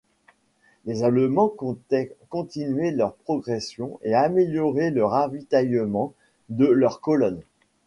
Les 0.85 1.03
Allemands 1.03 1.47
comptaient 1.47 2.17
continuer 2.29 2.89
leur 2.89 3.13
progression 3.13 3.99
et 4.01 4.15
améliorer 4.15 4.89
le 4.89 5.05
ravitaillement 5.05 6.15
de 6.49 6.65
leurs 6.65 7.01
colonnes. 7.01 7.43